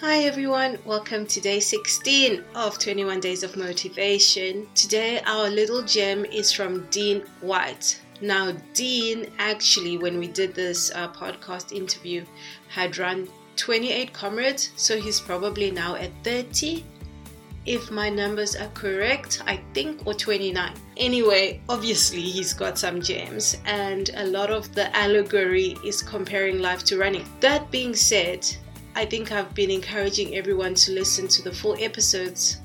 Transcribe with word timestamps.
Hi 0.00 0.18
everyone, 0.20 0.78
welcome 0.84 1.26
to 1.26 1.40
day 1.40 1.58
16 1.58 2.44
of 2.54 2.78
21 2.78 3.18
Days 3.18 3.42
of 3.42 3.56
Motivation. 3.56 4.68
Today, 4.76 5.20
our 5.26 5.50
little 5.50 5.82
gem 5.82 6.24
is 6.24 6.52
from 6.52 6.86
Dean 6.90 7.24
White. 7.40 8.00
Now, 8.20 8.52
Dean 8.74 9.26
actually, 9.40 9.98
when 9.98 10.20
we 10.20 10.28
did 10.28 10.54
this 10.54 10.92
uh, 10.94 11.08
podcast 11.08 11.72
interview, 11.72 12.24
had 12.68 12.96
run 12.96 13.26
28 13.56 14.12
comrades, 14.12 14.70
so 14.76 15.00
he's 15.00 15.18
probably 15.18 15.72
now 15.72 15.96
at 15.96 16.12
30 16.22 16.84
if 17.66 17.90
my 17.90 18.08
numbers 18.08 18.54
are 18.54 18.70
correct, 18.74 19.42
I 19.46 19.60
think, 19.74 20.06
or 20.06 20.14
29. 20.14 20.74
Anyway, 20.96 21.60
obviously, 21.68 22.22
he's 22.22 22.52
got 22.52 22.78
some 22.78 23.02
gems, 23.02 23.56
and 23.64 24.10
a 24.14 24.26
lot 24.26 24.50
of 24.50 24.72
the 24.76 24.96
allegory 24.96 25.76
is 25.84 26.02
comparing 26.02 26.60
life 26.60 26.84
to 26.84 26.98
running. 26.98 27.26
That 27.40 27.68
being 27.72 27.96
said, 27.96 28.46
I 28.98 29.06
think 29.06 29.30
I've 29.30 29.54
been 29.54 29.70
encouraging 29.70 30.34
everyone 30.34 30.74
to 30.74 30.90
listen 30.90 31.28
to 31.28 31.40
the 31.40 31.52
full 31.52 31.76
episodes. 31.78 32.60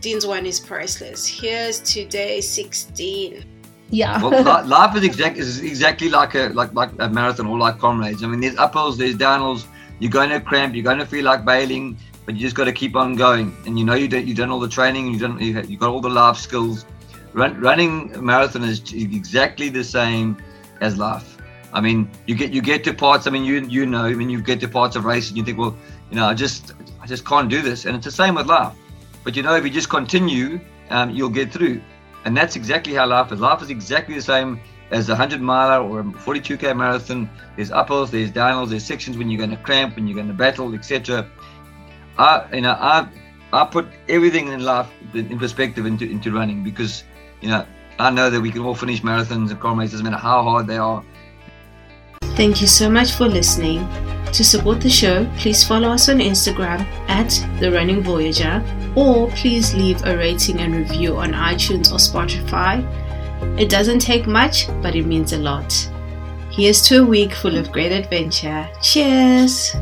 Dean's 0.00 0.26
one 0.26 0.46
is 0.46 0.58
priceless. 0.58 1.26
Here's 1.26 1.80
today 1.80 2.40
16. 2.40 3.44
Yeah. 3.90 4.22
well, 4.22 4.66
life 4.66 4.96
is 4.96 5.04
exactly 5.04 5.42
is 5.42 5.60
exactly 5.60 6.08
like 6.08 6.34
a 6.34 6.48
like 6.54 6.72
like 6.72 6.90
a 7.00 7.10
marathon 7.10 7.48
or 7.48 7.58
like 7.58 7.78
comrades. 7.78 8.24
I 8.24 8.28
mean, 8.28 8.40
there's 8.40 8.54
uphills, 8.54 8.96
there's 8.96 9.14
downhills. 9.14 9.66
You're 9.98 10.10
going 10.10 10.30
to 10.30 10.40
cramp. 10.40 10.74
You're 10.74 10.84
going 10.84 11.00
to 11.00 11.06
feel 11.06 11.26
like 11.26 11.44
bailing, 11.44 11.98
but 12.24 12.34
you 12.34 12.40
just 12.40 12.56
got 12.56 12.64
to 12.64 12.72
keep 12.72 12.96
on 12.96 13.14
going. 13.14 13.54
And 13.66 13.78
you 13.78 13.84
know 13.84 13.92
you 13.94 14.08
done, 14.08 14.26
you've 14.26 14.38
done 14.38 14.50
all 14.50 14.58
the 14.58 14.70
training. 14.70 15.08
You've 15.08 15.20
done 15.20 15.38
you've 15.38 15.80
got 15.80 15.90
all 15.90 16.00
the 16.00 16.08
life 16.08 16.38
skills. 16.38 16.86
Run, 17.34 17.60
running 17.60 18.14
a 18.14 18.22
marathon 18.22 18.64
is 18.64 18.80
exactly 18.94 19.68
the 19.68 19.84
same 19.84 20.38
as 20.80 20.96
life. 20.96 21.35
I 21.76 21.82
mean, 21.82 22.10
you 22.26 22.34
get 22.34 22.54
you 22.54 22.62
get 22.62 22.84
to 22.84 22.94
parts. 22.94 23.26
I 23.26 23.30
mean, 23.30 23.44
you 23.44 23.60
you 23.60 23.84
know, 23.84 24.06
I 24.06 24.14
mean, 24.14 24.30
you 24.30 24.40
get 24.40 24.60
to 24.60 24.68
parts 24.68 24.96
of 24.96 25.04
race 25.04 25.28
and 25.28 25.36
you 25.36 25.44
think, 25.44 25.58
well, 25.58 25.76
you 26.10 26.16
know, 26.16 26.24
I 26.24 26.32
just 26.32 26.72
I 27.02 27.06
just 27.06 27.26
can't 27.26 27.50
do 27.50 27.60
this. 27.60 27.84
And 27.84 27.94
it's 27.94 28.06
the 28.06 28.10
same 28.10 28.34
with 28.34 28.46
life. 28.46 28.74
But 29.24 29.36
you 29.36 29.42
know, 29.42 29.54
if 29.56 29.62
you 29.62 29.68
just 29.68 29.90
continue, 29.90 30.58
um, 30.88 31.10
you'll 31.10 31.36
get 31.40 31.52
through. 31.52 31.82
And 32.24 32.34
that's 32.34 32.56
exactly 32.56 32.94
how 32.94 33.06
life 33.06 33.30
is. 33.30 33.40
Life 33.40 33.60
is 33.60 33.68
exactly 33.68 34.14
the 34.14 34.22
same 34.22 34.58
as 34.90 35.10
a 35.10 35.12
100 35.12 35.42
miler 35.42 35.86
or 35.86 36.00
a 36.00 36.04
42k 36.04 36.74
marathon. 36.74 37.28
There's 37.56 37.70
uphills, 37.70 38.10
there's 38.10 38.30
downhills, 38.30 38.70
there's 38.70 38.84
sections 38.84 39.18
when 39.18 39.28
you're 39.30 39.38
going 39.38 39.50
to 39.50 39.62
cramp, 39.62 39.96
when 39.96 40.06
you're 40.06 40.16
going 40.16 40.28
to 40.28 40.34
battle, 40.34 40.74
etc. 40.74 41.28
I, 42.16 42.46
you 42.54 42.62
know, 42.62 42.72
I, 42.72 43.06
I 43.52 43.66
put 43.66 43.86
everything 44.08 44.48
in 44.48 44.64
life 44.64 44.88
in 45.12 45.38
perspective 45.38 45.84
into, 45.84 46.10
into 46.10 46.32
running 46.32 46.64
because, 46.64 47.04
you 47.42 47.50
know, 47.50 47.66
I 47.98 48.10
know 48.10 48.30
that 48.30 48.40
we 48.40 48.50
can 48.50 48.62
all 48.62 48.74
finish 48.74 49.02
marathons 49.02 49.50
and 49.50 49.60
comrades. 49.60 49.92
Doesn't 49.92 50.04
matter 50.04 50.16
how 50.16 50.42
hard 50.42 50.66
they 50.66 50.78
are. 50.78 51.04
Thank 52.36 52.60
you 52.60 52.66
so 52.66 52.90
much 52.90 53.12
for 53.12 53.26
listening. 53.26 53.88
To 54.32 54.44
support 54.44 54.82
the 54.82 54.90
show, 54.90 55.24
please 55.38 55.64
follow 55.64 55.88
us 55.88 56.10
on 56.10 56.18
Instagram 56.18 56.84
at 57.08 57.30
The 57.58 57.72
Running 57.72 58.02
Voyager 58.02 58.62
or 58.94 59.28
please 59.30 59.74
leave 59.74 60.04
a 60.04 60.16
rating 60.16 60.60
and 60.60 60.74
review 60.74 61.16
on 61.16 61.32
iTunes 61.32 61.90
or 61.90 61.96
Spotify. 61.96 62.84
It 63.58 63.70
doesn't 63.70 64.00
take 64.00 64.26
much, 64.26 64.68
but 64.82 64.94
it 64.94 65.06
means 65.06 65.32
a 65.32 65.38
lot. 65.38 65.72
Here's 66.50 66.82
to 66.88 67.02
a 67.02 67.06
week 67.06 67.32
full 67.32 67.56
of 67.56 67.72
great 67.72 67.92
adventure. 67.92 68.68
Cheers! 68.82 69.74